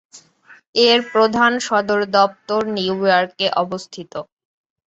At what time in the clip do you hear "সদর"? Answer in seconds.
1.67-1.99